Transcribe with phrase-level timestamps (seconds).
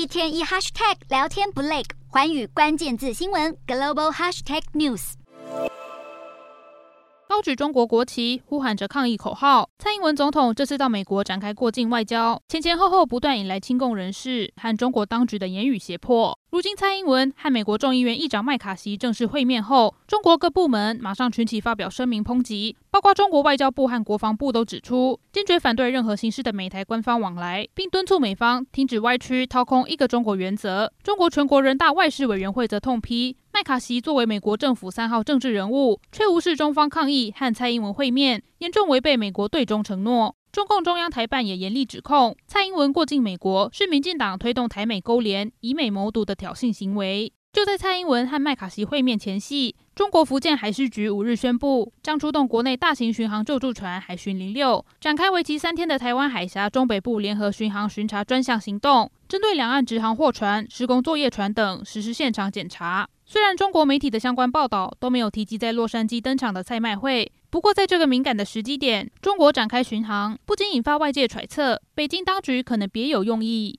[0.00, 5.12] 一天一 hashtag 聊天不累，寰宇关键字新闻 global hashtag news。
[7.28, 9.68] 高举中国国旗，呼喊着抗议口号。
[9.78, 16.36] 蔡英文总统这次到美国展开过境外交，前前后后不断引来亲共人士和中国当局的言语胁迫。
[16.50, 30.92] 如今，蔡英文和美国众议院议长麦卡锡正式会面后，中国各部门马上群起发表声明抨击，包括中国外交部和国防部都指出，坚决反对任何形式的美台官方往来，并敦促美方停止歪曲、掏空一个中国原则。
[31.04, 40.34] 中国全国人大外事委员会则痛批，麦卡锡作为美国政府三号政治人物，却无视中方抗议和蔡英文会面，严重违背美国对中承诺。
[40.50, 47.32] 中共中央台办也严厉指控蔡英文过境美国是民进党推动台美勾连、以美谋独的挑衅行为。
[47.52, 63.08] 就在蔡英文和麦卡锡会面前夕，中国福建海事局五日宣布，将出动国内大型巡航救助船“海巡零六”，展开为期三天的台湾海峡中北部联合巡航巡查专项行动，针对两岸直航货船、施工作业船等实施现场检查。
[63.26, 73.78] 虽然中国媒体的相关报道都没有提及在洛杉矶登场的蔡麦会，不过在这个敏感的时机点，中国展开巡航，不仅引发外界揣测，北京当局可能别有用意。